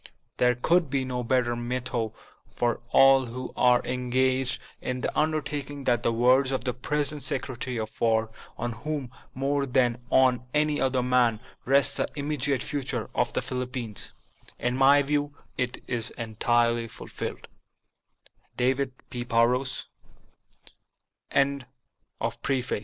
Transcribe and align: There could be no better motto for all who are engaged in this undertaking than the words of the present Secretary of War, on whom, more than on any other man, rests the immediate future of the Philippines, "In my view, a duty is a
There 0.37 0.55
could 0.55 0.89
be 0.89 1.05
no 1.05 1.23
better 1.23 1.55
motto 1.55 2.15
for 2.55 2.81
all 2.89 3.27
who 3.27 3.53
are 3.55 3.83
engaged 3.85 4.59
in 4.81 5.01
this 5.01 5.11
undertaking 5.13 5.83
than 5.83 6.01
the 6.01 6.11
words 6.11 6.49
of 6.49 6.63
the 6.63 6.73
present 6.73 7.21
Secretary 7.21 7.77
of 7.77 8.01
War, 8.01 8.31
on 8.57 8.71
whom, 8.71 9.11
more 9.35 9.67
than 9.67 10.01
on 10.09 10.43
any 10.55 10.81
other 10.81 11.03
man, 11.03 11.39
rests 11.65 11.97
the 11.97 12.07
immediate 12.15 12.63
future 12.63 13.11
of 13.13 13.31
the 13.33 13.43
Philippines, 13.43 14.11
"In 14.57 14.75
my 14.75 15.03
view, 15.03 15.35
a 15.53 15.67
duty 15.67 15.83
is 15.87 16.11
a 21.37 22.79